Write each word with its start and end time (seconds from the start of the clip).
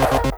Bye. 0.00 0.29